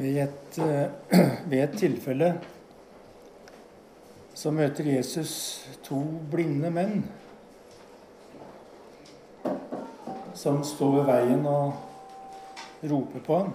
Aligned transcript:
Ved 0.00 0.22
et, 0.22 0.58
eh, 0.58 0.90
ved 1.50 1.62
et 1.62 1.78
tilfelle 1.78 2.40
så 4.34 4.50
møter 4.50 4.86
Jesus 4.88 5.32
to 5.84 5.98
blinde 6.32 6.70
menn 6.72 7.02
som 10.40 10.62
står 10.64 10.94
ved 10.94 11.10
veien 11.10 11.44
og 11.46 12.86
roper 12.88 13.24
på 13.26 13.38
ham. 13.42 13.52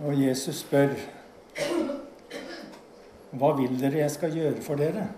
Og 0.00 0.16
Jesus 0.16 0.62
spør, 0.64 0.94
'Hva 3.32 3.52
vil 3.60 3.80
dere 3.80 3.98
jeg 4.06 4.10
skal 4.10 4.32
gjøre 4.32 4.62
for 4.62 4.80
dere?' 4.80 5.10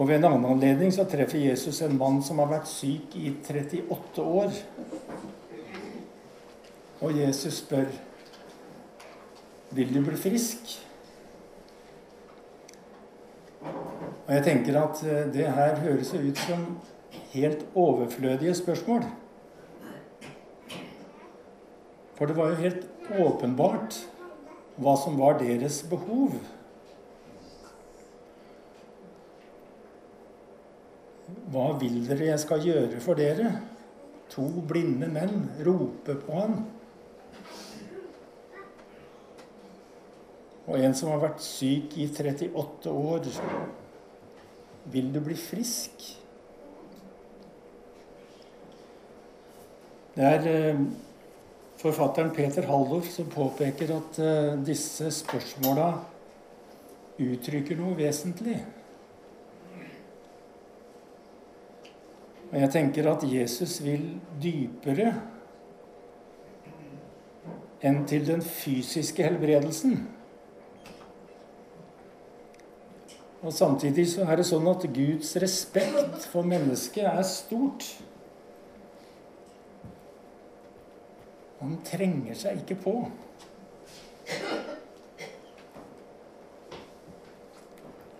Og 0.00 0.08
Ved 0.08 0.16
en 0.16 0.30
annen 0.30 0.46
anledning 0.48 0.92
så 0.96 1.04
treffer 1.04 1.42
Jesus 1.42 1.82
en 1.84 1.98
mann 2.00 2.22
som 2.24 2.38
har 2.40 2.48
vært 2.48 2.70
syk 2.70 3.12
i 3.20 3.34
38 3.36 4.22
år. 4.24 4.54
Og 7.04 7.18
Jesus 7.18 7.58
spør, 7.60 7.90
'Vil 9.70 9.94
du 9.94 10.00
bli 10.04 10.16
frisk?' 10.16 10.78
Og 14.26 14.34
jeg 14.34 14.44
tenker 14.44 14.82
at 14.82 15.02
eh, 15.04 15.32
det 15.32 15.52
her 15.52 15.76
høres 15.76 16.14
ut 16.14 16.38
som 16.38 16.78
helt 17.32 17.66
overflødige 17.74 18.54
spørsmål. 18.54 19.04
For 22.14 22.26
det 22.26 22.36
var 22.36 22.48
jo 22.48 22.54
helt 22.54 22.86
åpenbart 23.18 24.08
hva 24.76 24.96
som 25.04 25.18
var 25.18 25.38
deres 25.38 25.82
behov. 25.90 26.32
Hva 31.50 31.72
vil 31.80 32.04
dere 32.06 32.28
jeg 32.28 32.42
skal 32.44 32.62
gjøre 32.62 33.00
for 33.02 33.18
dere? 33.18 33.50
To 34.30 34.46
blinde 34.70 35.08
menn 35.10 35.48
roper 35.66 36.20
på 36.22 36.36
ham. 36.36 36.60
Og 40.70 40.78
en 40.78 40.94
som 40.94 41.10
har 41.10 41.24
vært 41.24 41.42
syk 41.42 41.96
i 41.98 42.06
38 42.06 42.94
år. 42.94 43.26
Vil 44.94 45.10
du 45.10 45.18
bli 45.26 45.34
frisk? 45.34 46.06
Det 50.14 50.26
er 50.26 50.46
eh, 50.50 50.82
forfatteren 51.80 52.30
Peter 52.34 52.66
Haldorf 52.70 53.10
som 53.10 53.26
påpeker 53.30 53.90
at 53.96 54.18
eh, 54.22 54.58
disse 54.66 55.10
spørsmåla 55.18 55.90
uttrykker 57.20 57.78
noe 57.78 57.98
vesentlig. 57.98 58.60
Og 62.50 62.56
jeg 62.58 62.70
tenker 62.74 63.06
at 63.10 63.26
Jesus 63.30 63.78
vil 63.84 64.06
dypere 64.42 65.12
enn 67.86 68.02
til 68.08 68.26
den 68.26 68.42
fysiske 68.44 69.24
helbredelsen. 69.24 70.00
Og 73.40 73.52
Samtidig 73.56 74.04
så 74.10 74.26
er 74.28 74.36
det 74.36 74.48
sånn 74.50 74.68
at 74.68 74.84
Guds 74.92 75.32
respekt 75.40 76.26
for 76.28 76.44
mennesket 76.44 77.06
er 77.08 77.22
stort. 77.24 77.86
Han 81.60 81.78
trenger 81.86 82.36
seg 82.36 82.60
ikke 82.60 82.76
på. 82.82 82.94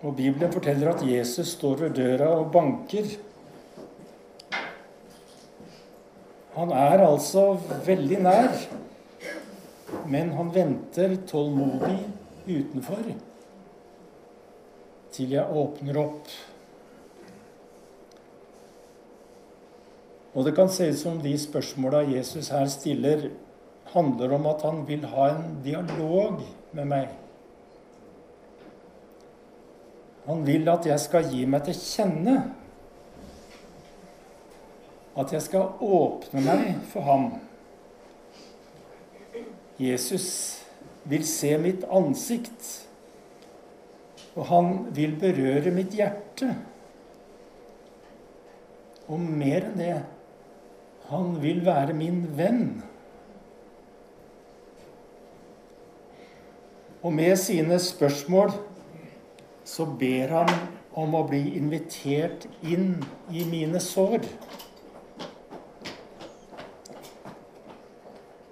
Og 0.01 0.17
Bibelen 0.17 0.53
forteller 0.53 0.95
at 0.95 1.05
Jesus 1.05 1.53
står 1.59 1.85
ved 1.85 1.99
døra 2.01 2.31
og 2.39 2.49
banker. 2.53 3.09
Han 6.61 6.75
er 6.77 7.01
altså 7.01 7.55
veldig 7.87 8.19
nær, 8.21 8.57
men 10.13 10.35
han 10.37 10.51
venter 10.53 11.15
tålmodig 11.31 11.95
utenfor 12.45 13.07
til 15.15 15.33
jeg 15.33 15.57
åpner 15.63 15.97
opp. 16.03 16.29
Og 20.37 20.45
det 20.45 20.53
kan 20.59 20.69
se 20.69 20.91
ut 20.93 21.01
som 21.01 21.17
de 21.25 21.33
spørsmåla 21.41 22.05
Jesus 22.13 22.53
her 22.53 22.69
stiller, 22.71 23.31
handler 23.95 24.37
om 24.37 24.53
at 24.53 24.69
han 24.69 24.85
vil 24.87 25.09
ha 25.17 25.33
en 25.33 25.59
dialog 25.65 26.45
med 26.77 26.93
meg. 26.93 27.09
Han 30.29 30.45
vil 30.45 30.69
at 30.69 30.93
jeg 30.93 31.09
skal 31.09 31.33
gi 31.33 31.47
meg 31.49 31.65
til 31.67 31.81
kjenne 31.81 32.37
at 35.19 35.33
jeg 35.35 35.43
skal 35.43 35.73
åpne 35.83 36.43
meg 36.45 36.67
for 36.93 37.07
ham. 37.07 37.27
Jesus 39.81 40.29
vil 41.09 41.25
se 41.27 41.55
mitt 41.59 41.87
ansikt, 41.91 42.69
og 44.37 44.47
han 44.51 44.73
vil 44.95 45.17
berøre 45.19 45.73
mitt 45.75 45.97
hjerte. 45.97 46.53
Og 49.11 49.19
mer 49.19 49.67
enn 49.73 49.81
det 49.81 49.95
han 51.11 51.33
vil 51.43 51.65
være 51.67 51.97
min 51.97 52.23
venn. 52.39 52.67
Og 57.03 57.15
med 57.17 57.35
sine 57.41 57.79
spørsmål 57.83 58.53
så 59.65 59.87
ber 59.99 60.37
han 60.37 60.53
om 61.01 61.15
å 61.17 61.25
bli 61.27 61.57
invitert 61.59 62.47
inn 62.63 63.01
i 63.33 63.47
mine 63.49 63.81
sår. 63.83 64.23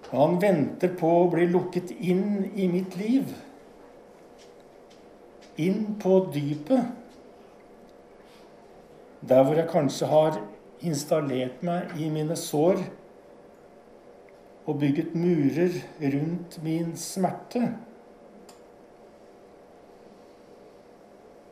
Han 0.08 0.38
venter 0.40 0.94
på 0.96 1.08
å 1.22 1.26
bli 1.32 1.44
lukket 1.50 1.90
inn 2.00 2.46
i 2.56 2.68
mitt 2.72 2.96
liv. 2.96 3.34
Inn 5.60 5.98
på 6.00 6.20
dypet. 6.32 6.94
Der 9.28 9.42
hvor 9.44 9.58
jeg 9.58 9.68
kanskje 9.68 10.08
har 10.08 10.38
installert 10.86 11.60
meg 11.66 11.92
i 11.98 12.08
mine 12.14 12.36
sår 12.38 12.80
og 14.68 14.78
bygget 14.80 15.14
murer 15.18 15.76
rundt 16.14 16.58
min 16.62 16.94
smerte. 16.96 17.72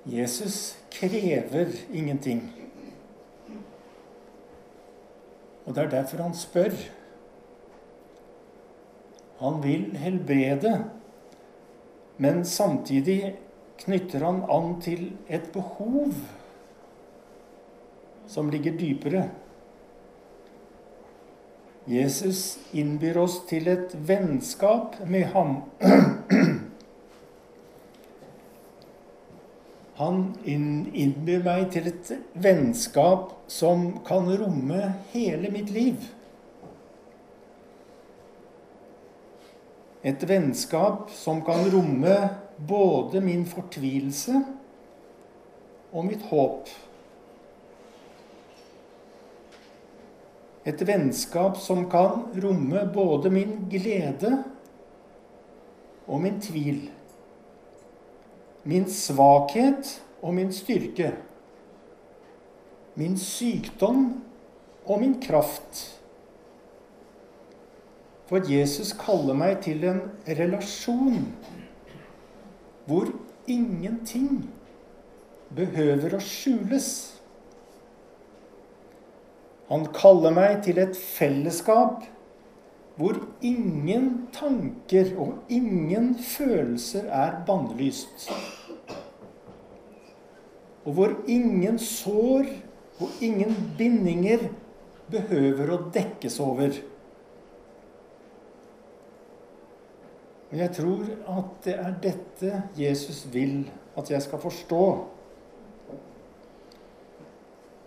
Jesus 0.07 0.77
krever 0.93 1.73
ingenting. 1.93 2.45
Og 5.67 5.75
det 5.75 5.83
er 5.83 5.91
derfor 5.91 6.23
han 6.23 6.37
spør. 6.37 6.77
Han 9.39 9.61
vil 9.63 9.97
helbrede, 10.01 10.85
men 12.17 12.45
samtidig 12.45 13.37
knytter 13.79 14.25
han 14.25 14.45
an 14.49 14.79
til 14.81 15.11
et 15.29 15.51
behov 15.53 16.15
som 18.27 18.51
ligger 18.51 18.79
dypere. 18.79 19.29
Jesus 21.87 22.59
innbyr 22.75 23.21
oss 23.23 23.43
til 23.47 23.69
et 23.71 23.93
vennskap 24.09 24.97
med 25.07 25.29
ham. 25.37 25.61
Han 29.97 30.35
innbyr 30.45 31.45
meg 31.47 31.71
til 31.73 31.87
et 31.89 32.11
vennskap 32.35 33.31
som 33.49 33.87
kan 34.05 34.27
romme 34.43 34.91
hele 35.15 35.49
mitt 35.55 35.71
liv. 35.73 36.03
Et 40.07 40.23
vennskap 40.29 41.11
som 41.11 41.41
kan 41.43 41.65
romme 41.73 42.15
både 42.57 43.19
min 43.21 43.43
fortvilelse 43.49 44.39
og 45.91 46.07
mitt 46.07 46.23
håp. 46.31 46.71
Et 50.67 50.87
vennskap 50.87 51.59
som 51.59 51.89
kan 51.91 52.23
romme 52.43 52.85
både 52.95 53.35
min 53.35 53.59
glede 53.71 54.31
og 56.07 56.23
min 56.23 56.39
tvil. 56.43 56.85
Min 58.63 58.87
svakhet 58.91 59.91
og 60.23 60.39
min 60.39 60.55
styrke. 60.55 61.13
Min 62.95 63.19
sykdom 63.19 64.09
og 64.87 65.01
min 65.03 65.19
kraft. 65.23 66.01
For 68.27 68.43
Jesus 68.43 68.91
kaller 68.99 69.37
meg 69.39 69.61
til 69.67 69.85
en 69.87 70.01
relasjon 70.27 71.29
hvor 72.87 73.11
ingenting 73.51 74.49
behøver 75.55 76.17
å 76.17 76.23
skjules. 76.23 76.89
Han 79.71 79.87
kaller 79.95 80.35
meg 80.35 80.61
til 80.67 80.79
et 80.83 80.99
fellesskap 80.99 82.05
hvor 82.97 83.19
ingen 83.45 84.27
tanker 84.35 85.11
og 85.21 85.53
ingen 85.53 86.15
følelser 86.19 87.11
er 87.13 87.41
bannlyst. 87.47 88.27
Og 90.87 90.95
hvor 90.99 91.17
ingen 91.31 91.79
sår 91.83 92.49
og 93.03 93.23
ingen 93.23 93.55
bindinger 93.79 94.49
behøver 95.13 95.75
å 95.75 95.81
dekkes 95.95 96.39
over. 96.43 96.79
Og 100.57 100.61
jeg 100.63 100.73
tror 100.73 101.01
at 101.29 101.49
det 101.67 101.73
er 101.77 101.97
dette 102.01 102.59
Jesus 102.81 103.27
vil 103.29 103.67
at 104.01 104.09
jeg 104.09 104.23
skal 104.25 104.41
forstå. 104.41 104.85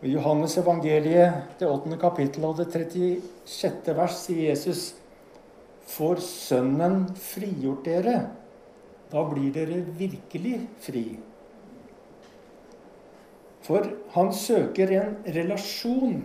I 0.05 0.11
Johannes 0.11 0.53
evangeliet, 0.61 1.47
det 1.57 1.65
8. 1.65 1.97
kapittel 1.97 2.43
og 2.45 2.59
det 2.59 2.67
36. 2.69 3.95
vers, 3.97 4.19
sier 4.21 4.51
Jesus 4.51 4.83
Får 5.89 6.21
Sønnen 6.21 7.07
frigjort 7.17 7.87
dere, 7.87 8.19
da 9.09 9.23
blir 9.31 9.49
dere 9.55 9.79
virkelig 9.97 10.59
fri. 10.85 11.03
For 13.65 13.87
han 14.13 14.29
søker 14.29 14.93
en 14.99 15.17
relasjon 15.25 16.21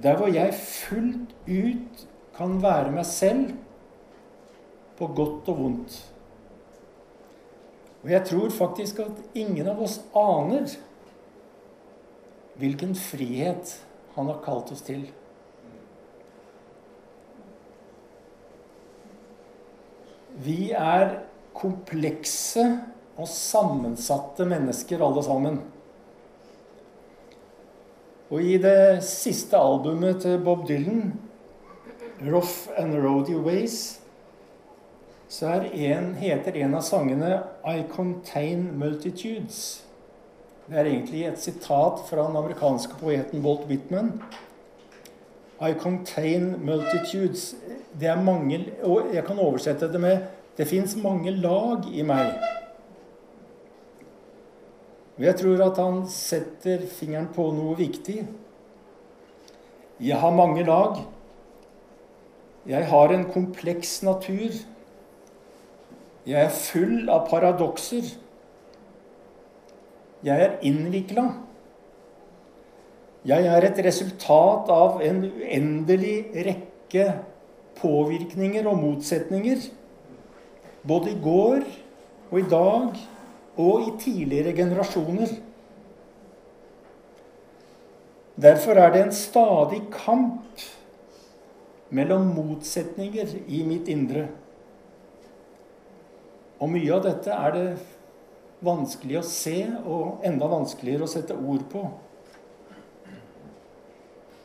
der 0.00 0.16
hvor 0.16 0.32
jeg 0.32 0.56
fullt 0.56 1.36
ut 1.44 2.08
kan 2.32 2.56
være 2.64 2.96
meg 2.96 3.04
selv 3.04 3.52
på 4.98 5.08
godt 5.16 5.48
og 5.52 5.58
vondt. 5.58 5.98
Og 8.02 8.10
jeg 8.10 8.26
tror 8.26 8.50
faktisk 8.50 8.98
at 9.04 9.20
ingen 9.38 9.68
av 9.70 9.80
oss 9.82 10.00
aner 10.18 10.66
hvilken 12.58 12.94
frihet 12.98 13.76
han 14.16 14.28
har 14.28 14.40
kalt 14.44 14.72
oss 14.74 14.82
til. 14.84 15.04
Vi 20.42 20.72
er 20.74 21.20
komplekse 21.54 22.64
og 23.20 23.28
sammensatte 23.28 24.46
mennesker 24.48 25.04
alle 25.04 25.22
sammen. 25.24 25.60
Og 28.32 28.40
i 28.40 28.56
det 28.60 29.02
siste 29.04 29.58
albumet 29.60 30.22
til 30.24 30.40
Bob 30.42 30.66
Dylan, 30.68 31.12
'Rough 32.22 32.70
and 32.78 32.96
Roady 32.96 33.36
Ways', 33.36 34.01
så 35.32 35.48
en, 35.48 36.10
heter 36.20 36.56
en 36.60 36.74
av 36.76 36.82
sangene 36.84 37.42
'I 37.64 37.86
Contain 37.88 38.66
Multitudes'. 38.76 39.80
Det 40.68 40.78
er 40.78 40.84
egentlig 40.84 41.24
et 41.26 41.40
sitat 41.40 42.02
fra 42.08 42.26
den 42.26 42.36
amerikanske 42.36 42.98
poeten 43.00 43.40
Walt 43.44 43.64
Whitman. 43.68 44.12
I 45.60 45.72
contain 45.72 46.64
multitudes. 46.64 47.54
Det 48.00 48.08
er 48.08 48.22
mange, 48.22 48.64
og 48.82 49.14
jeg 49.14 49.24
kan 49.24 49.38
oversette 49.38 49.92
det 49.92 50.00
med 50.00 50.18
Det 50.56 50.66
fins 50.68 50.96
mange 50.96 51.30
lag 51.30 51.86
i 51.92 52.02
meg. 52.02 52.34
Og 55.16 55.24
jeg 55.24 55.36
tror 55.36 55.62
at 55.64 55.78
han 55.80 56.02
setter 56.08 56.84
fingeren 56.92 57.30
på 57.32 57.46
noe 57.56 57.76
viktig. 57.78 58.26
Jeg 60.00 60.18
har 60.20 60.30
mange 60.36 60.64
lag. 60.64 61.00
Jeg 62.68 62.84
har 62.86 63.14
en 63.14 63.24
kompleks 63.32 64.02
natur. 64.02 64.60
Jeg 66.26 66.38
er 66.38 66.52
full 66.54 67.08
av 67.10 67.26
paradokser. 67.30 68.12
Jeg 70.22 70.44
er 70.44 70.60
innvikla. 70.62 71.24
Jeg 73.26 73.46
er 73.46 73.66
et 73.66 73.78
resultat 73.86 74.70
av 74.70 75.00
en 75.02 75.24
uendelig 75.26 76.16
rekke 76.46 77.08
påvirkninger 77.78 78.66
og 78.70 78.78
motsetninger. 78.78 79.64
Både 80.86 81.10
i 81.10 81.18
går 81.22 81.64
og 82.30 82.38
i 82.38 82.46
dag 82.50 83.00
og 83.62 83.88
i 83.88 83.96
tidligere 84.02 84.54
generasjoner. 84.56 85.34
Derfor 88.42 88.78
er 88.78 88.94
det 88.94 89.02
en 89.02 89.14
stadig 89.14 89.82
kamp 89.92 90.62
mellom 91.90 92.30
motsetninger 92.34 93.34
i 93.46 93.62
mitt 93.66 93.90
indre. 93.92 94.28
Og 96.62 96.70
mye 96.70 96.94
av 96.94 97.02
dette 97.02 97.34
er 97.34 97.54
det 97.56 97.66
vanskelig 98.62 99.18
å 99.18 99.26
se, 99.26 99.56
og 99.82 100.22
enda 100.26 100.46
vanskeligere 100.46 101.08
å 101.08 101.10
sette 101.10 101.34
ord 101.34 101.64
på. 101.72 101.82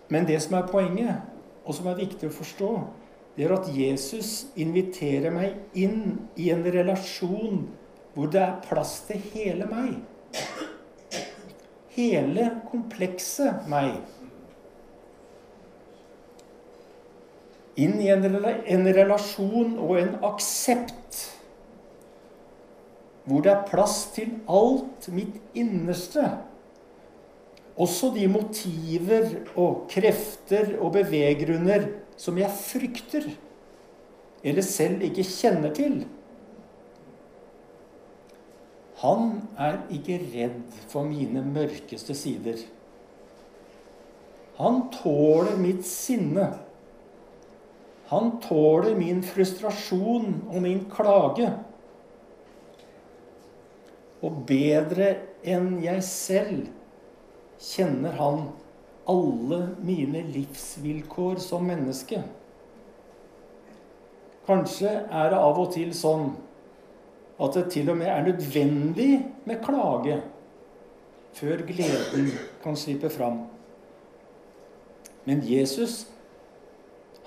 Men 0.10 0.26
det 0.26 0.40
som 0.42 0.56
er 0.58 0.70
poenget, 0.72 1.28
og 1.68 1.78
som 1.78 1.92
er 1.92 2.00
viktig 2.00 2.30
å 2.30 2.34
forstå, 2.34 2.72
det 3.38 3.46
er 3.46 3.54
at 3.54 3.70
Jesus 3.70 4.48
inviterer 4.58 5.30
meg 5.36 5.78
inn 5.78 6.16
i 6.40 6.50
en 6.50 6.66
relasjon 6.66 7.68
hvor 8.16 8.32
det 8.34 8.42
er 8.42 8.56
plass 8.66 8.96
til 9.06 9.22
hele 9.36 9.68
meg. 9.70 10.00
Hele 11.94 12.50
komplekse 12.72 13.52
meg. 13.70 14.00
Inn 17.78 18.00
i 18.02 18.10
en 18.10 18.90
relasjon 18.98 19.76
og 19.78 20.00
en 20.00 20.16
aksept 20.26 21.27
hvor 23.28 23.44
det 23.44 23.52
er 23.52 23.66
plass 23.68 24.06
til 24.16 24.38
alt 24.48 25.10
mitt 25.12 25.36
innerste. 25.58 26.24
Også 27.78 28.10
de 28.16 28.26
motiver 28.32 29.28
og 29.60 29.86
krefter 29.92 30.78
og 30.80 30.96
beveggrunner 30.96 31.90
som 32.18 32.40
jeg 32.40 32.56
frykter 32.58 33.28
eller 34.48 34.66
selv 34.66 35.04
ikke 35.06 35.26
kjenner 35.28 35.74
til. 35.76 36.00
Han 39.04 39.44
er 39.60 39.84
ikke 39.94 40.18
redd 40.32 40.78
for 40.90 41.06
mine 41.06 41.44
mørkeste 41.46 42.16
sider. 42.18 42.64
Han 44.58 44.88
tåler 44.96 45.60
mitt 45.62 45.86
sinne. 45.86 46.48
Han 48.10 48.38
tåler 48.42 48.96
min 48.98 49.22
frustrasjon 49.22 50.48
og 50.48 50.62
min 50.64 50.86
klage. 50.90 51.52
Og 54.26 54.42
bedre 54.50 55.12
enn 55.46 55.78
jeg 55.84 56.04
selv 56.06 56.66
kjenner 57.62 58.18
han 58.18 58.48
alle 59.08 59.60
mine 59.86 60.24
livsvilkår 60.34 61.40
som 61.42 61.68
menneske. 61.70 62.24
Kanskje 64.48 64.90
er 64.90 65.32
det 65.32 65.40
av 65.44 65.60
og 65.60 65.72
til 65.76 65.94
sånn 65.96 66.32
at 67.38 67.54
det 67.54 67.68
til 67.76 67.92
og 67.94 68.00
med 68.00 68.10
er 68.10 68.26
nødvendig 68.26 69.12
med 69.46 69.62
klage 69.64 70.22
før 71.38 71.62
gleden 71.68 72.32
kan 72.64 72.78
slippe 72.80 73.12
fram. 73.14 73.44
Men 75.28 75.44
Jesus, 75.46 76.08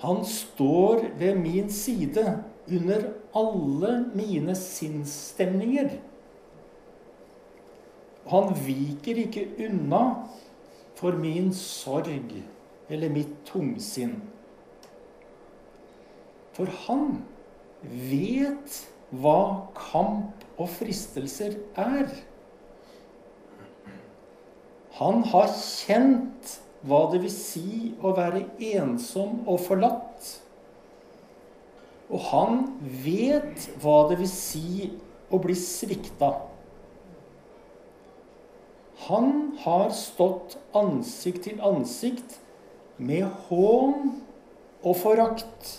han 0.01 0.23
står 0.25 1.05
ved 1.19 1.37
min 1.39 1.69
side 1.71 2.25
under 2.67 3.11
alle 3.37 3.91
mine 4.17 4.55
sinnsstemninger. 4.57 5.93
Han 8.29 8.53
viker 8.65 9.17
ikke 9.23 9.47
unna 9.65 10.01
for 10.99 11.17
min 11.17 11.49
sorg 11.57 12.35
eller 12.91 13.09
mitt 13.09 13.33
tungsinn. 13.47 14.19
For 16.53 16.69
han 16.85 17.21
vet 17.81 18.81
hva 19.11 19.67
kamp 19.75 20.43
og 20.59 20.69
fristelser 20.75 21.57
er. 21.79 22.11
Han 24.99 25.23
har 25.31 25.49
kjent 25.55 26.59
hva 26.85 27.05
det 27.11 27.23
vil 27.23 27.33
si 27.33 27.91
å 28.01 28.13
være 28.17 28.43
ensom 28.71 29.41
og 29.49 29.61
forlatt. 29.65 30.29
Og 32.11 32.23
han 32.27 32.63
vet 33.03 33.69
hva 33.81 34.03
det 34.09 34.19
vil 34.21 34.29
si 34.29 34.91
å 35.31 35.39
bli 35.41 35.55
svikta. 35.57 36.33
Han 39.11 39.57
har 39.59 39.89
stått 39.95 40.55
ansikt 40.77 41.43
til 41.49 41.59
ansikt 41.67 42.37
med 43.01 43.27
hån 43.49 44.21
og 44.81 44.95
forakt. 45.01 45.71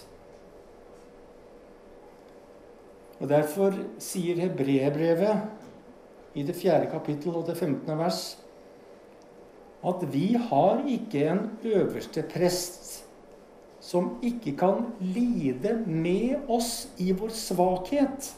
Og 3.22 3.30
Derfor 3.30 3.76
sier 4.02 4.40
hebreerbrevet 4.42 6.36
i 6.36 6.44
det 6.44 6.56
fjerde 6.58 6.90
kapittel 6.92 7.36
og 7.38 7.46
det 7.48 7.56
15. 7.56 7.88
vers 7.98 8.22
at 9.82 10.04
vi 10.12 10.34
har 10.38 10.84
ikke 10.86 11.24
en 11.32 11.40
øverste 11.66 12.22
prest 12.30 13.02
som 13.82 14.12
ikke 14.22 14.54
kan 14.60 14.84
lide 15.00 15.74
med 15.86 16.46
oss 16.50 16.86
i 17.02 17.10
vår 17.18 17.32
svakhet 17.34 18.30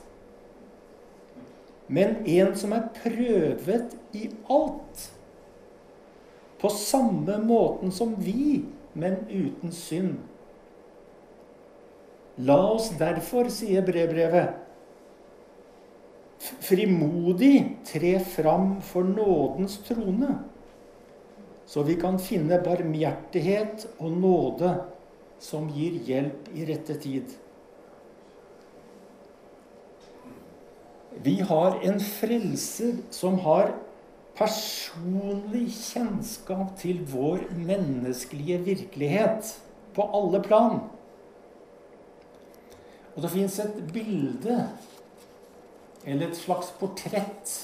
men 1.87 2.23
en 2.27 2.55
som 2.57 2.73
er 2.73 2.89
prøvet 2.97 3.97
i 4.17 4.29
alt. 4.51 5.09
På 6.61 6.71
samme 6.73 7.37
måten 7.45 7.93
som 7.93 8.15
vi, 8.19 8.65
men 8.95 9.19
uten 9.29 9.73
synd. 9.75 10.17
La 12.41 12.57
oss 12.73 12.89
derfor, 12.99 13.51
sier 13.53 13.85
brevbrevet, 13.87 14.61
frimodig 16.65 17.79
tre 17.87 18.17
fram 18.27 18.81
for 18.85 19.07
nådens 19.07 19.79
trone, 19.87 20.33
så 21.67 21.85
vi 21.87 21.95
kan 22.01 22.19
finne 22.21 22.59
barmhjertighet 22.65 23.87
og 23.99 24.19
nåde 24.19 24.75
som 25.41 25.71
gir 25.73 25.97
hjelp 26.09 26.51
i 26.57 26.67
rette 26.69 26.99
tid. 27.01 27.31
Vi 31.23 31.41
har 31.47 31.79
en 31.87 32.01
frelser 32.01 32.97
som 33.15 33.39
har 33.45 33.75
personlig 34.35 35.69
kjennskap 35.77 36.75
til 36.81 37.05
vår 37.13 37.45
menneskelige 37.55 38.59
virkelighet 38.67 39.53
på 39.95 40.09
alle 40.19 40.41
plan. 40.43 40.81
Og 43.15 43.23
det 43.23 43.31
fins 43.31 43.61
et 43.63 43.77
bilde, 43.95 44.57
eller 46.05 46.29
et 46.29 46.37
slags 46.37 46.75
portrett, 46.81 47.55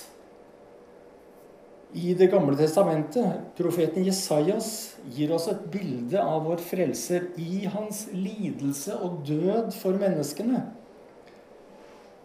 i 1.91 2.15
Det 2.15 2.29
gamle 2.31 2.55
testamentet. 2.55 3.41
Profeten 3.59 4.05
Jesajas 4.07 4.95
gir 5.11 5.33
oss 5.35 5.49
et 5.51 5.65
bilde 5.73 6.23
av 6.23 6.45
vår 6.47 6.63
frelser 6.63 7.33
i 7.35 7.65
hans 7.67 8.05
lidelse 8.15 8.95
og 8.95 9.25
død 9.27 9.73
for 9.75 9.99
menneskene. 9.99 10.63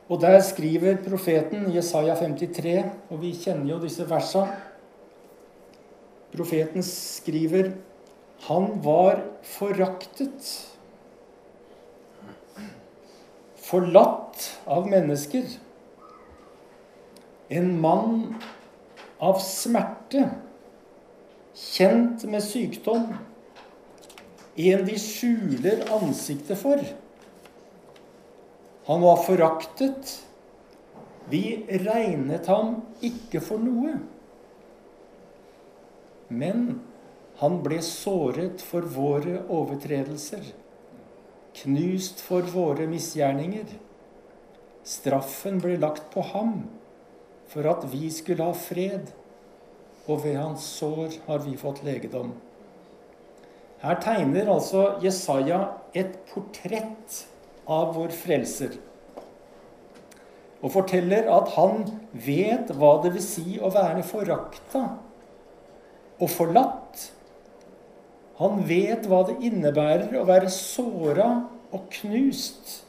Og 0.05 0.21
der 0.21 0.37
skriver 0.45 0.99
profeten 1.01 1.71
Jesaja 1.73 2.13
53, 2.19 2.85
og 3.09 3.21
vi 3.23 3.33
kjenner 3.33 3.73
jo 3.73 3.81
disse 3.81 4.05
versa. 4.09 4.45
Profeten 6.35 6.83
skriver 6.85 7.71
han 8.45 8.67
var 8.83 9.23
foraktet, 9.41 10.49
forlatt 13.65 14.43
av 14.69 14.85
mennesker. 14.91 15.47
En 17.49 17.71
mann 17.81 18.35
av 19.23 19.39
smerte, 19.41 20.27
kjent 21.55 22.27
med 22.29 22.45
sykdom. 22.45 23.07
En 24.55 24.85
de 24.85 24.99
skjuler 25.01 25.81
ansiktet 25.95 26.59
for. 26.61 26.83
Han 28.85 29.01
var 29.01 29.17
foraktet. 29.25 30.11
Vi 31.29 31.65
regnet 31.67 32.45
ham 32.45 32.83
ikke 33.01 33.41
for 33.41 33.61
noe. 33.61 33.95
Men 36.29 36.67
han 37.41 37.57
ble 37.65 37.81
såret 37.85 38.61
for 38.63 38.85
våre 38.95 39.41
overtredelser, 39.51 40.45
knust 41.59 42.21
for 42.23 42.45
våre 42.53 42.85
misgjerninger. 42.89 43.73
Straffen 44.85 45.59
ble 45.63 45.75
lagt 45.81 46.11
på 46.13 46.23
ham 46.33 46.59
for 47.49 47.65
at 47.69 47.85
vi 47.91 48.09
skulle 48.13 48.45
ha 48.45 48.55
fred, 48.57 49.09
og 50.05 50.21
ved 50.23 50.37
hans 50.37 50.65
sår 50.77 51.17
har 51.25 51.41
vi 51.45 51.57
fått 51.57 51.81
legedom. 51.85 52.35
Her 53.81 53.97
tegner 54.01 54.49
altså 54.49 54.95
Jesaja 55.01 55.63
et 55.97 56.19
portrett 56.29 57.25
av 57.65 57.95
vår 57.95 58.13
frelser. 58.15 58.75
Og 60.61 60.71
forteller 60.73 61.27
at 61.29 61.51
han 61.57 61.83
vet 62.25 62.71
hva 62.73 62.95
det 63.03 63.13
vil 63.15 63.25
si 63.25 63.57
å 63.59 63.71
være 63.73 64.05
forakta 64.07 64.85
og 66.15 66.31
forlatt. 66.31 67.09
Han 68.39 68.63
vet 68.67 69.05
hva 69.07 69.21
det 69.29 69.37
innebærer 69.47 70.15
å 70.19 70.25
være 70.27 70.51
såra 70.51 71.29
og 71.75 71.85
knust. 71.99 72.79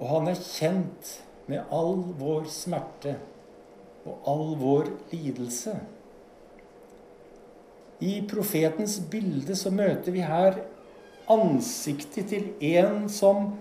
Og 0.00 0.08
han 0.10 0.30
er 0.32 0.40
kjent 0.40 1.16
med 1.50 1.74
all 1.74 1.98
vår 2.18 2.46
smerte 2.50 3.16
og 4.08 4.28
all 4.28 4.54
vår 4.58 4.88
lidelse. 5.12 5.76
I 8.02 8.16
profetens 8.26 8.96
bilde 9.10 9.54
så 9.58 9.70
møter 9.70 10.14
vi 10.14 10.24
her 10.26 10.58
ansiktet 11.30 12.30
til 12.32 12.48
en 12.72 13.04
som 13.12 13.52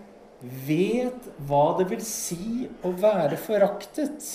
vet 0.42 1.28
hva 1.48 1.66
det 1.78 1.88
vil 1.92 2.02
si 2.06 2.68
å 2.86 2.94
være 2.98 3.38
foraktet. 3.42 4.26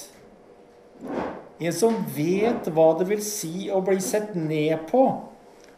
En 1.56 1.74
som 1.74 1.96
vet 2.14 2.68
hva 2.70 2.90
det 3.00 3.08
vil 3.10 3.24
si 3.24 3.66
å 3.72 3.80
bli 3.84 3.98
sett 4.04 4.34
ned 4.38 4.86
på, 4.90 5.02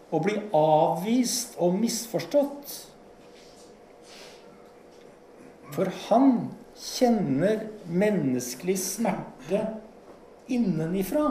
å 0.08 0.20
bli 0.24 0.36
avvist 0.56 1.56
og 1.62 1.78
misforstått. 1.80 2.76
For 5.76 5.90
han 6.08 6.32
kjenner 6.78 7.68
menneskelig 7.86 8.78
smerte 8.80 9.62
innenifra. 10.50 11.26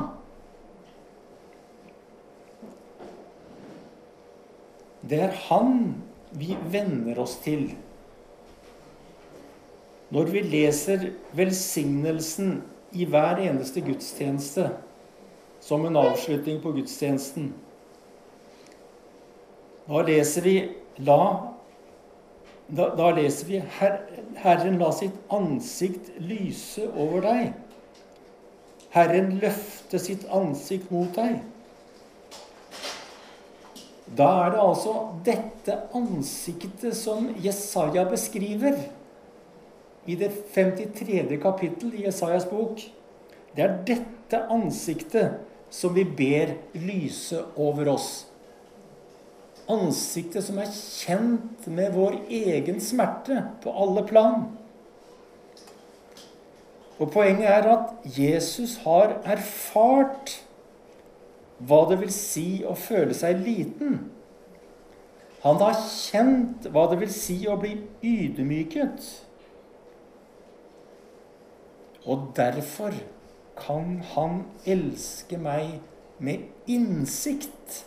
Det 5.08 5.20
er 5.24 5.36
han 5.48 5.80
vi 6.32 6.56
venner 6.72 7.20
oss 7.20 7.38
til. 7.44 7.70
Når 10.10 10.32
vi 10.32 10.42
leser 10.42 11.10
velsignelsen 11.36 12.62
i 12.96 13.06
hver 13.06 13.42
eneste 13.44 13.84
gudstjeneste 13.84 14.70
som 15.64 15.84
en 15.86 16.00
avslutning 16.00 16.62
på 16.64 16.72
gudstjenesten, 16.78 17.52
da 19.88 20.04
leser 20.08 20.44
vi 20.44 20.58
la 21.08 21.22
da, 22.68 22.90
da 22.96 23.12
leser 23.16 23.48
vi 23.48 23.60
Her, 23.80 24.02
Herren 24.44 24.80
la 24.80 24.90
sitt 24.92 25.16
ansikt 25.32 26.10
lyse 26.20 26.84
over 27.00 27.24
deg. 27.24 27.54
Herren 28.92 29.38
løfte 29.40 30.00
sitt 30.04 30.26
ansikt 30.34 30.92
mot 30.92 31.14
deg. 31.16 31.40
Da 34.16 34.28
er 34.46 34.54
det 34.54 34.62
altså 34.64 34.94
dette 35.26 35.76
ansiktet 35.98 36.96
som 36.96 37.28
Jesaja 37.44 38.06
beskriver 38.08 38.78
i 40.08 40.16
det 40.16 40.32
53. 40.56 41.36
kapittel 41.42 41.92
i 41.98 42.06
Jesajas 42.06 42.48
bok. 42.48 42.80
Det 43.56 43.66
er 43.66 43.76
dette 43.88 44.40
ansiktet 44.54 45.42
som 45.74 45.96
vi 45.96 46.06
ber 46.08 46.56
lyse 46.80 47.42
over 47.60 47.92
oss. 47.98 48.10
Ansiktet 49.68 50.46
som 50.48 50.62
er 50.64 50.72
kjent 50.72 51.68
med 51.68 51.92
vår 51.98 52.22
egen 52.32 52.80
smerte 52.80 53.42
på 53.64 53.74
alle 53.76 54.06
plan. 54.08 54.48
Og 56.98 57.12
Poenget 57.12 57.50
er 57.52 57.68
at 57.76 58.08
Jesus 58.18 58.78
har 58.86 59.20
erfart 59.28 60.38
hva 61.60 61.84
det 61.90 62.00
vil 62.04 62.14
si 62.14 62.64
å 62.68 62.76
føle 62.78 63.16
seg 63.18 63.42
liten. 63.46 64.00
Han 65.44 65.60
har 65.62 65.78
kjent 65.80 66.68
hva 66.74 66.88
det 66.92 67.00
vil 67.02 67.14
si 67.14 67.40
å 67.50 67.58
bli 67.62 67.76
ydmyket. 68.06 69.06
Og 72.08 72.32
derfor 72.38 72.96
kan 73.58 73.98
han 74.14 74.42
elske 74.70 75.40
meg 75.42 75.80
med 76.24 76.46
innsikt. 76.70 77.84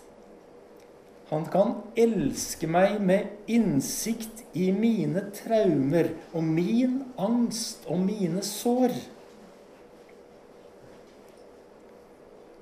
Han 1.31 1.47
kan 1.47 1.77
elske 1.99 2.67
meg 2.67 2.99
med 3.07 3.51
innsikt 3.51 4.43
i 4.59 4.73
mine 4.75 5.29
traumer 5.35 6.11
og 6.35 6.43
min 6.43 7.01
angst 7.23 7.87
og 7.87 8.03
mine 8.03 8.43
sår. 8.43 8.97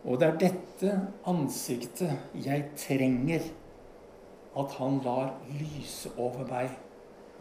Og 0.09 0.17
det 0.17 0.29
er 0.29 0.39
dette 0.41 0.93
ansiktet 1.29 2.41
jeg 2.41 2.65
trenger 2.81 3.45
at 4.59 4.77
han 4.81 5.03
lar 5.05 5.35
lyse 5.59 6.11
over 6.17 6.47
meg 6.49 6.73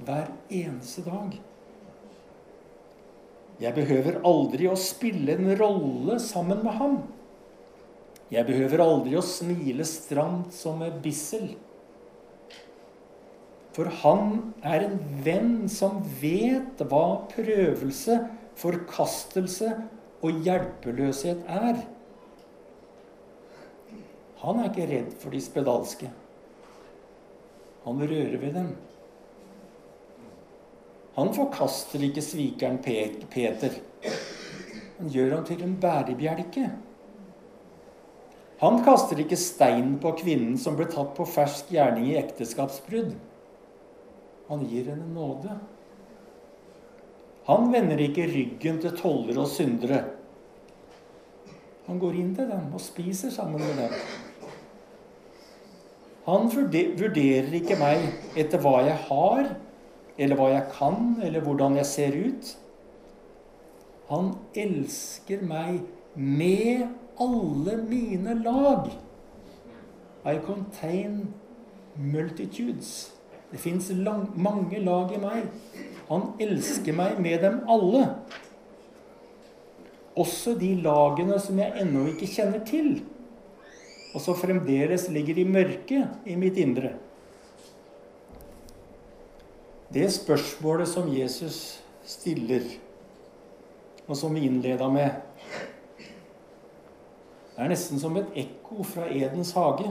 hver 0.04 0.28
eneste 0.54 1.06
dag. 1.06 1.38
Jeg 3.58 3.74
behøver 3.74 4.20
aldri 4.28 4.68
å 4.70 4.76
spille 4.78 5.38
en 5.38 5.54
rolle 5.58 6.20
sammen 6.22 6.60
med 6.66 6.76
ham. 6.78 6.98
Jeg 8.30 8.46
behøver 8.46 8.84
aldri 8.84 9.16
å 9.18 9.24
smile 9.26 9.88
stramt 9.88 10.52
som 10.54 10.84
med 10.84 11.00
Bissel. 11.02 11.54
For 13.74 13.90
han 14.04 14.54
er 14.66 14.90
en 14.90 15.00
venn 15.24 15.54
som 15.72 16.02
vet 16.20 16.82
hva 16.92 17.24
prøvelse, 17.32 18.20
forkastelse 18.58 19.72
og 20.26 20.44
hjelpeløshet 20.46 21.46
er. 21.48 21.86
Han 24.44 24.60
er 24.62 24.70
ikke 24.70 24.90
redd 24.90 25.14
for 25.22 25.34
de 25.34 25.42
spedalske. 25.42 26.10
Han 27.88 28.02
rører 28.04 28.38
ved 28.42 28.54
dem. 28.54 28.74
Han 31.18 31.32
forkaster 31.34 32.04
ikke 32.06 32.22
svikeren 32.22 32.78
Peter. 32.84 33.80
Han 34.98 35.10
gjør 35.10 35.36
ham 35.36 35.48
til 35.48 35.64
en 35.66 35.78
bærebjelke. 35.82 36.68
Han 38.62 38.84
kaster 38.86 39.20
ikke 39.22 39.38
stein 39.38 39.96
på 40.02 40.12
kvinnen 40.18 40.58
som 40.62 40.78
ble 40.78 40.86
tatt 40.90 41.16
på 41.18 41.26
fersk 41.30 41.74
gjerning 41.74 42.12
i 42.12 42.20
ekteskapsbrudd. 42.22 43.16
Han 44.48 44.64
gir 44.70 44.92
henne 44.92 45.10
nåde. 45.14 45.58
Han 47.48 47.70
vender 47.72 48.02
ikke 48.04 48.28
ryggen 48.30 48.82
til 48.84 48.96
tollere 48.98 49.46
og 49.46 49.52
syndere. 49.52 50.04
Han 51.88 52.02
går 52.02 52.18
inn 52.20 52.34
til 52.36 52.50
dem 52.50 52.74
og 52.76 52.82
spiser 52.84 53.32
sammen 53.32 53.62
med 53.64 53.78
dem. 53.80 53.94
Han 56.28 56.50
vurderer 56.52 57.54
ikke 57.56 57.78
meg 57.80 58.04
etter 58.36 58.60
hva 58.60 58.82
jeg 58.84 58.98
har, 59.08 59.52
eller 60.18 60.36
hva 60.40 60.50
jeg 60.52 60.66
kan, 60.74 61.14
eller 61.24 61.46
hvordan 61.46 61.78
jeg 61.80 61.88
ser 61.88 62.18
ut. 62.20 62.50
Han 64.10 64.34
elsker 64.56 65.44
meg 65.48 65.82
med 66.16 66.88
alle 67.20 67.78
mine 67.88 68.36
lag. 68.44 68.90
I 70.28 70.36
contain 70.44 71.30
multitudes. 71.96 73.14
Det 73.52 73.60
fins 73.60 73.92
mange 74.36 74.80
lag 74.84 75.14
i 75.16 75.20
meg. 75.22 75.48
Han 76.10 76.34
elsker 76.40 76.96
meg 76.96 77.22
med 77.24 77.40
dem 77.44 77.62
alle. 77.70 78.04
Også 80.18 80.58
de 80.60 80.74
lagene 80.82 81.40
som 81.40 81.60
jeg 81.60 81.72
ennå 81.82 82.08
ikke 82.12 82.28
kjenner 82.28 82.64
til, 82.68 82.98
og 84.14 84.22
som 84.24 84.38
fremdeles 84.38 85.08
ligger 85.14 85.42
i 85.42 85.48
mørket 85.48 86.30
i 86.30 86.36
mitt 86.40 86.58
indre. 86.62 86.94
Det 89.94 90.08
spørsmålet 90.12 90.90
som 90.90 91.08
Jesus 91.12 91.80
stiller, 92.08 92.64
og 94.08 94.18
som 94.18 94.36
vi 94.36 94.46
innleda 94.48 94.88
med, 94.92 95.10
er 97.58 97.72
nesten 97.72 98.00
som 98.00 98.18
et 98.20 98.36
ekko 98.38 98.84
fra 98.86 99.08
Edens 99.10 99.54
hage. 99.58 99.90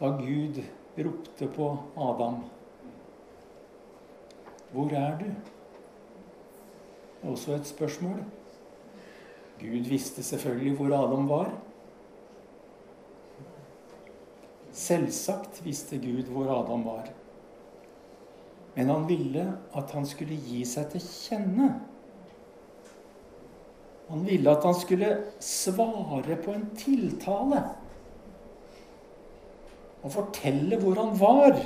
Da 0.00 0.10
Gud 0.16 0.62
ropte 0.96 1.48
på 1.54 1.70
Adam. 1.96 2.42
Hvor 4.72 4.92
er 4.96 5.16
du? 5.20 5.30
Også 7.30 7.54
et 7.54 7.66
spørsmål. 7.66 8.24
Gud 9.60 9.88
visste 9.90 10.22
selvfølgelig 10.24 10.76
hvor 10.78 10.94
Adam 10.96 11.28
var. 11.28 11.50
Selvsagt 14.72 15.60
visste 15.64 15.98
Gud 16.00 16.30
hvor 16.32 16.50
Adam 16.54 16.84
var. 16.86 17.10
Men 18.74 18.88
han 18.88 19.08
ville 19.08 19.46
at 19.76 19.90
han 19.92 20.06
skulle 20.06 20.38
gi 20.46 20.62
seg 20.64 20.92
til 20.92 21.04
kjenne. 21.04 21.70
Han 24.10 24.24
ville 24.26 24.50
at 24.50 24.64
han 24.66 24.74
skulle 24.74 25.10
svare 25.44 26.38
på 26.44 26.54
en 26.54 26.66
tiltale 26.78 27.62
og 30.00 30.12
fortelle 30.14 30.78
hvor 30.80 30.96
han 30.96 31.12
var. 31.20 31.58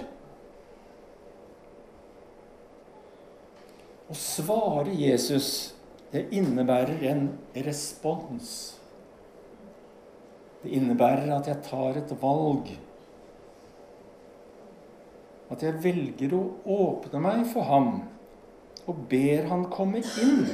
Og 4.09 4.17
svare 4.19 4.93
Jesus, 4.99 5.74
det 6.15 6.29
innebærer 6.31 7.01
en 7.11 7.25
respons. 7.67 8.51
Det 10.63 10.71
innebærer 10.79 11.33
at 11.35 11.49
jeg 11.51 11.63
tar 11.67 11.99
et 11.99 12.13
valg. 12.21 12.71
At 15.51 15.65
jeg 15.67 15.81
velger 15.83 16.37
å 16.39 16.45
åpne 16.77 17.23
meg 17.25 17.43
for 17.51 17.67
ham 17.67 17.91
og 18.85 19.03
ber 19.11 19.49
han 19.51 19.67
komme 19.73 20.05
inn. 20.23 20.47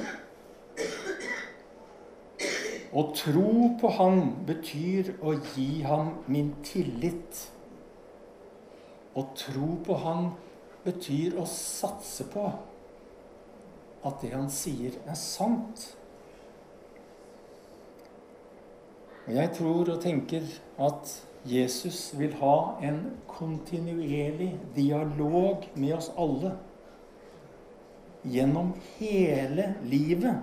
Å 2.90 3.05
tro 3.14 3.52
på 3.79 3.93
han 4.00 4.25
betyr 4.49 5.12
å 5.21 5.37
gi 5.52 5.85
ham 5.85 6.14
min 6.31 6.55
tillit. 6.64 7.45
Å 9.12 9.29
tro 9.37 9.75
på 9.85 10.00
han 10.09 10.33
betyr 10.87 11.37
å 11.37 11.45
satse 11.47 12.25
på 12.33 12.49
at 14.07 14.23
det 14.23 14.33
han 14.33 14.49
sier, 14.52 14.97
er 15.07 15.19
sant. 15.19 15.90
Og 19.26 19.35
jeg 19.37 19.52
tror 19.57 19.92
og 19.92 20.00
tenker 20.02 20.47
at 20.80 21.12
Jesus 21.49 22.11
vil 22.19 22.35
ha 22.40 22.57
en 22.85 23.00
kontinuerlig 23.30 24.52
dialog 24.76 25.65
med 25.75 25.95
oss 25.97 26.10
alle 26.21 26.56
gjennom 28.28 28.75
hele 28.99 29.75
livet. 29.89 30.43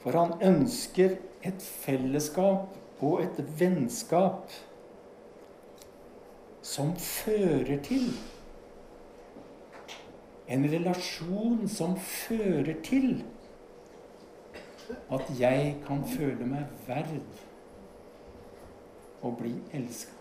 For 0.00 0.16
han 0.16 0.36
ønsker 0.40 1.18
et 1.44 1.60
fellesskap 1.60 3.02
og 3.04 3.20
et 3.24 3.40
vennskap 3.60 4.52
som 6.64 6.94
fører 7.00 7.80
til 7.84 8.08
en 10.50 10.66
relasjon 10.72 11.68
som 11.70 11.96
fører 11.96 12.80
til 12.86 13.20
at 15.10 15.28
jeg 15.38 15.76
kan 15.86 16.02
føle 16.10 16.46
meg 16.50 16.70
verd 16.88 17.20
å 19.22 19.30
bli 19.38 19.54
elska. 19.76 20.19